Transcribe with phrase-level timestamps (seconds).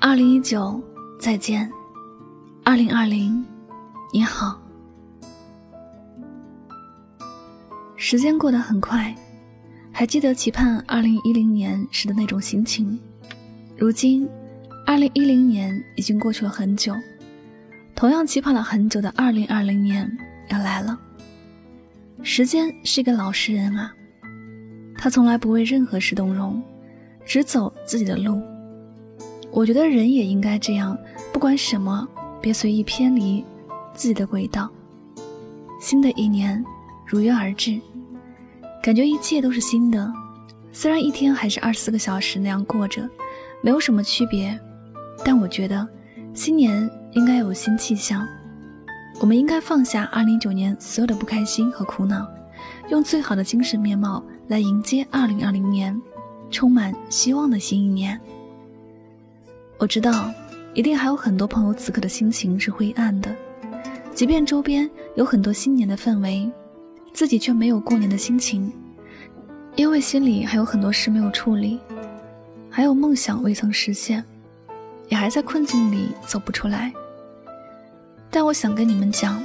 [0.00, 0.82] 二零一九，
[1.18, 1.68] 再见；
[2.64, 3.44] 二零二零，
[4.12, 4.60] 你好。
[7.96, 9.14] 时间过得很快，
[9.92, 12.98] 还记得期盼二零一零年时的那种心情。
[13.76, 14.28] 如今，
[14.86, 16.94] 二零一零年已经过去了很久，
[17.94, 20.10] 同样期盼了很久的二零二零年
[20.48, 20.98] 要来了。
[22.22, 23.92] 时间是一个老实人啊，
[24.98, 26.62] 他从来不为任何事动容，
[27.24, 28.40] 只走自己的路。
[29.50, 30.96] 我觉得人也应该这样，
[31.32, 32.06] 不管什么，
[32.40, 33.44] 别随意偏离
[33.94, 34.68] 自己的轨道。
[35.80, 36.64] 新的一年
[37.06, 37.80] 如约而至，
[38.82, 40.12] 感觉一切都是新的。
[40.72, 43.08] 虽然一天还是二十四个小时那样过着，
[43.62, 44.58] 没有什么区别，
[45.24, 45.86] 但我觉得
[46.34, 48.26] 新年应该有新气象。
[49.18, 52.28] 我们应该放下二零一九年所有的不开心和苦恼，
[52.88, 56.00] 用最好的精神面貌来迎接二零二零年，
[56.50, 58.20] 充满希望的新一年。
[59.78, 60.32] 我知道，
[60.72, 63.34] 一定还有很多朋友此刻的心情是灰暗的，
[64.14, 66.50] 即便周边有很多新年的氛围，
[67.12, 68.72] 自己却没有过年的心情，
[69.74, 71.78] 因为心里还有很多事没有处理，
[72.70, 74.24] 还有梦想未曾实现，
[75.08, 76.92] 也还在困境里走不出来。
[78.30, 79.42] 但我想跟你们讲，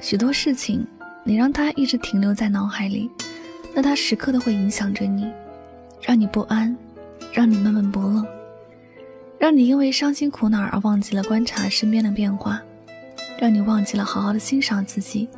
[0.00, 0.86] 许多事情，
[1.24, 3.10] 你让它一直停留在脑海里，
[3.74, 5.26] 那它时刻都会影响着你，
[6.02, 6.76] 让你不安，
[7.32, 8.24] 让你闷闷不乐。
[9.38, 12.62] 让你因为伤心苦恼而忘记了观察身边的变化，
[13.38, 15.28] 让你忘记了好好的欣赏自己，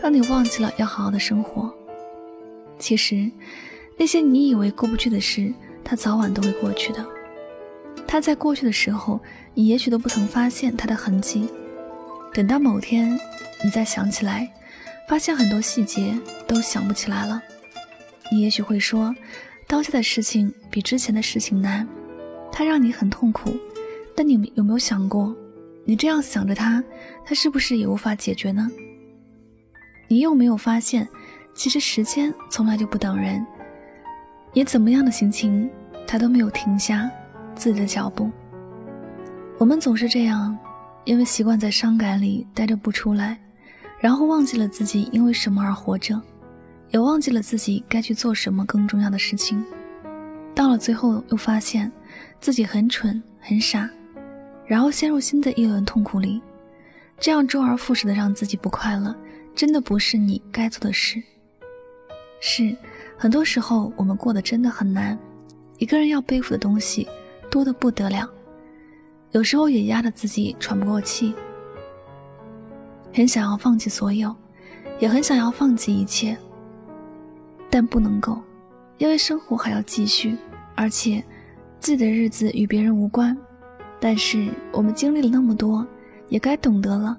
[0.00, 1.72] 让你忘记了要好好的生活。
[2.78, 3.30] 其实，
[3.96, 5.52] 那些你以为过不去的事，
[5.82, 7.04] 它早晚都会过去的。
[8.06, 9.18] 它在过去的时候，
[9.54, 11.48] 你也许都不曾发现它的痕迹。
[12.32, 13.18] 等到某天，
[13.64, 14.48] 你再想起来，
[15.08, 17.40] 发现很多细节都想不起来了。
[18.32, 19.14] 你也许会说，
[19.66, 21.86] 当下的事情比之前的事情难。
[22.50, 23.54] 它让你很痛苦，
[24.16, 25.36] 但你有没有想过，
[25.84, 26.82] 你这样想着它，
[27.24, 28.70] 它是不是也无法解决呢？
[30.08, 31.06] 你有没有发现，
[31.54, 33.44] 其实时间从来就不等人，
[34.54, 35.68] 你怎么样的心情，
[36.06, 37.10] 它都没有停下
[37.54, 38.30] 自己的脚步。
[39.58, 40.56] 我们总是这样，
[41.04, 43.38] 因为习惯在伤感里待着不出来，
[43.98, 46.20] 然后忘记了自己因为什么而活着，
[46.90, 49.64] 也忘记了自己该去做什么更重要的事情。
[50.54, 51.90] 到了最后，又发现。
[52.38, 53.88] 自己很蠢很傻，
[54.66, 56.40] 然后陷入新的一轮痛苦里，
[57.18, 59.12] 这样周而复始的让自己不快乐，
[59.54, 61.20] 真的不是你该做的事。
[62.38, 62.76] 是，
[63.16, 65.18] 很多时候我们过得真的很难，
[65.78, 67.08] 一个人要背负的东西
[67.50, 68.30] 多得不得了，
[69.32, 71.34] 有时候也压得自己喘不过气，
[73.16, 74.36] 很想要放弃所有，
[75.00, 76.36] 也很想要放弃一切，
[77.70, 78.38] 但不能够，
[78.98, 80.36] 因为生活还要继续，
[80.74, 81.24] 而且。
[81.78, 83.36] 自己的日子与别人无关，
[84.00, 85.86] 但是我们经历了那么多，
[86.28, 87.16] 也该懂得了，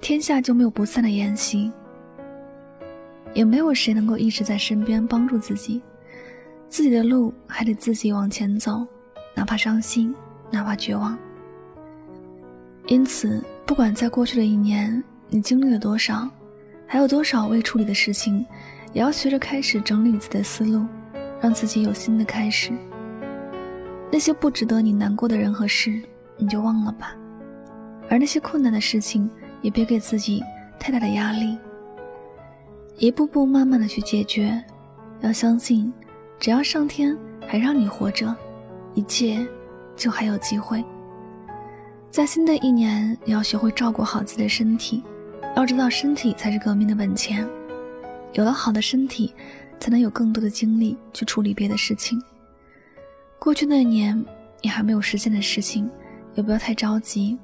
[0.00, 1.72] 天下就没有不散的宴席，
[3.32, 5.82] 也没有谁能够一直在身边帮助自己，
[6.68, 8.86] 自己的路还得自己往前走，
[9.34, 10.14] 哪怕伤心，
[10.50, 11.18] 哪怕绝望。
[12.86, 16.28] 因此，不管在过去的一年你经历了多少，
[16.86, 18.44] 还有多少未处理的事情，
[18.92, 20.86] 也要学着开始整理自己的思路，
[21.40, 22.72] 让自己有新的开始。
[24.10, 26.00] 那些不值得你难过的人和事，
[26.38, 27.14] 你就忘了吧。
[28.08, 29.28] 而那些困难的事情，
[29.60, 30.42] 也别给自己
[30.80, 31.58] 太大的压力。
[32.96, 34.64] 一步步慢慢的去解决。
[35.20, 35.92] 要相信，
[36.38, 37.14] 只要上天
[37.46, 38.34] 还让你活着，
[38.94, 39.46] 一切
[39.94, 40.82] 就还有机会。
[42.10, 45.02] 在新的一年，你要学会照顾好自己的身体。
[45.58, 47.44] 要知道，身体才是革命的本钱。
[48.34, 49.34] 有了好的身体，
[49.80, 52.22] 才能有更多的精力去处理别的事情。
[53.40, 54.24] 过去那年，
[54.62, 55.90] 你还没有实现的事情，
[56.34, 57.36] 也不要太着急。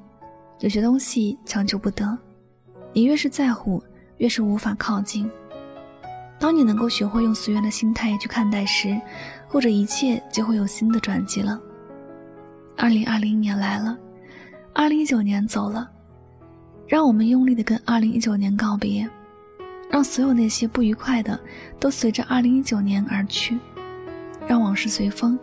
[0.61, 2.17] 有些东西强求不得，
[2.93, 3.83] 你越是在乎，
[4.19, 5.29] 越是无法靠近。
[6.39, 8.97] 当你能够学会用随缘的心态去看待时，
[9.49, 11.61] 或者一切就会有新的转机了。
[12.77, 13.99] 二零二零年来了，
[14.73, 15.91] 二零一九年走了，
[16.95, 19.05] 让我们用力的跟二零一九年告别，
[19.91, 21.37] 让所有那些不愉快的
[21.81, 23.59] 都随着二零一九年而去，
[24.47, 25.37] 让往事随风。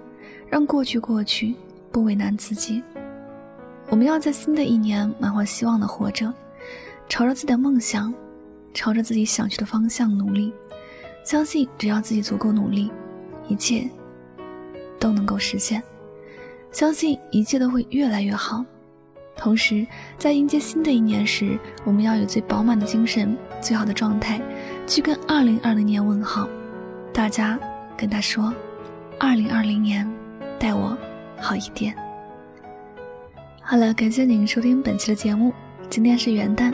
[0.49, 1.53] 让过去过去，
[1.91, 2.81] 不为难自己。
[3.89, 6.33] 我们要在新的一年满怀希望的活着，
[7.09, 8.13] 朝着自己的梦想，
[8.73, 10.53] 朝着自己想去的方向努力。
[11.25, 12.89] 相信只要自己足够努力，
[13.49, 13.89] 一切
[14.97, 15.83] 都能够实现。
[16.71, 18.63] 相信一切都会越来越好。
[19.41, 19.87] 同时，
[20.19, 24.39] 在迎接新的一年时，我们要有最饱满的精神、最好的状态，
[24.85, 26.47] 去跟2020年问好。
[27.11, 27.59] 大家
[27.97, 28.53] 跟他说。
[29.19, 30.07] 二零二零年
[30.59, 30.95] 待我
[31.39, 31.95] 好一点。
[33.61, 35.51] 好了，感谢您收听本期的节目。
[35.89, 36.71] 今天是元旦，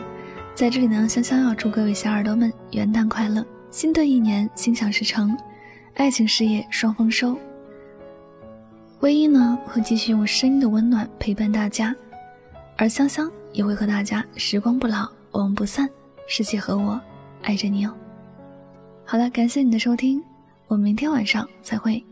[0.54, 5.34] 在这里呢，香香要祝各位小耳朵们元旦快乐，新的一年心想事成，
[5.94, 7.34] 爱情事业双丰收。
[9.00, 11.94] 唯一呢会继续用声音的温暖陪伴大家，
[12.80, 15.90] 而香香也会和大家时光不老，我们不散，
[16.28, 16.98] 世界和我
[17.42, 17.92] 爱着你哦。
[19.04, 20.22] 好了，感谢你的收听，
[20.68, 22.02] 我们明天晚上再会，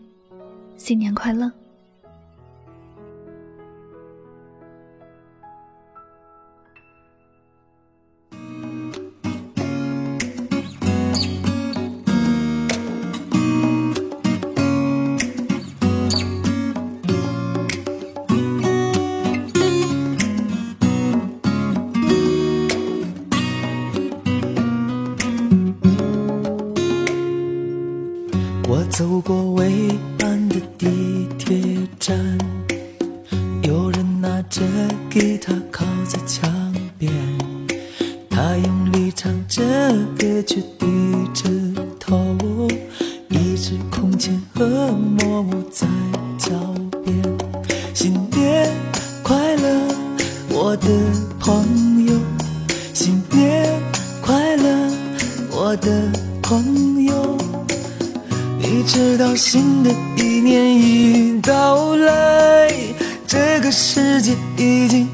[0.76, 1.48] 新年快乐。
[28.96, 31.54] 走过未满的地铁
[32.00, 32.16] 站，
[33.62, 34.62] 有人拿着
[35.10, 36.50] 吉他靠在墙
[36.96, 37.12] 边，
[38.30, 39.62] 他用力唱着
[40.18, 40.86] 歌，却低
[41.34, 41.50] 着
[42.00, 42.34] 头，
[43.28, 45.86] 一直空前和默默在。
[61.46, 62.68] 到来，
[63.24, 65.05] 这个世界已经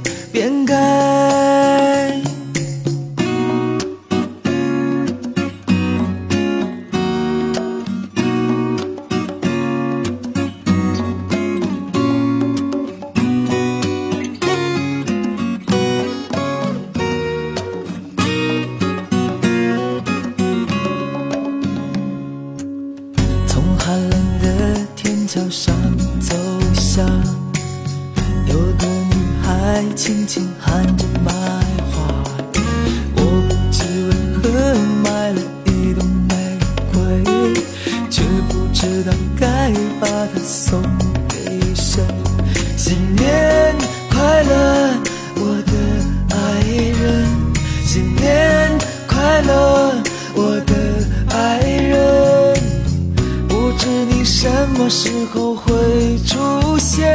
[54.82, 57.06] 什么时候会出现？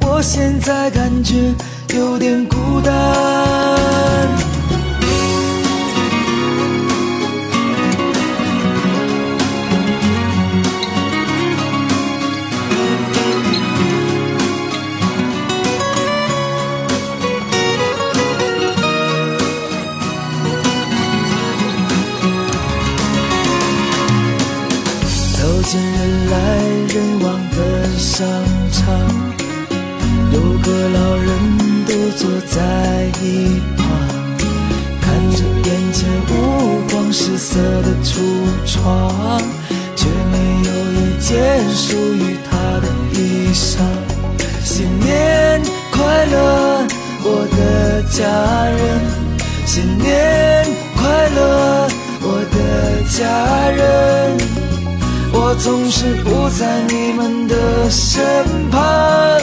[0.00, 1.54] 我现在感觉
[1.94, 2.92] 有点孤单。
[28.16, 28.26] 商
[28.72, 28.86] 场，
[30.32, 31.28] 有个老人
[31.86, 33.86] 独坐在一旁，
[35.02, 38.22] 看着眼前五光十色的橱
[38.64, 39.38] 窗，
[39.94, 43.84] 却没有一件属于他的衣裳。
[44.64, 45.60] 新年
[45.90, 46.86] 快乐，
[47.22, 48.24] 我的家
[48.70, 48.80] 人！
[49.66, 50.64] 新年
[50.96, 51.86] 快乐，
[52.22, 54.65] 我的家人！
[55.48, 59.40] 我总是不在你们的身旁，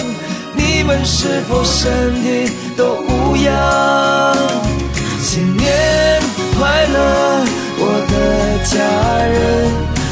[0.54, 4.36] 你们是否身体都无恙？
[5.22, 6.22] 新年
[6.60, 7.46] 快乐，
[7.80, 8.76] 我的家
[9.24, 9.72] 人！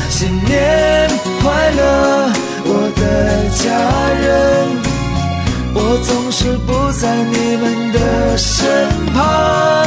[0.09, 1.09] 新年
[1.43, 2.31] 快乐，
[2.63, 3.67] 我的家
[4.15, 4.31] 人！
[5.73, 9.85] 我总是不在你们的身旁，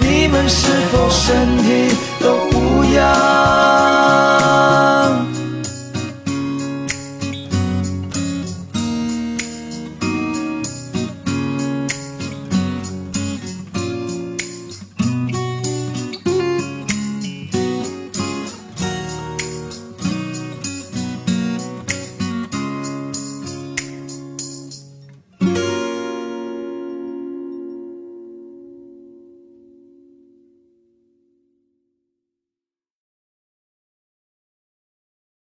[0.00, 3.85] 你们是否身体都无恙？